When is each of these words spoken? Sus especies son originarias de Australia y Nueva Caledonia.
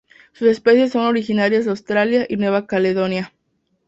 Sus 0.33 0.47
especies 0.47 0.93
son 0.93 1.05
originarias 1.05 1.65
de 1.65 1.69
Australia 1.69 2.25
y 2.27 2.35
Nueva 2.35 2.65
Caledonia. 2.65 3.33